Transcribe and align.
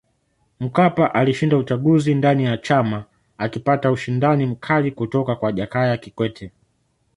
Mkapa 0.59 1.13
alishinda 1.13 1.57
uchaguzi 1.57 2.15
ndani 2.15 2.43
ya 2.45 2.57
chama 2.57 3.05
akipata 3.37 3.91
ushindani 3.91 4.45
mkali 4.45 4.91
kutoka 4.91 5.35
kwa 5.35 5.51
Jakaya 5.51 5.97
Kikwete 5.97 6.51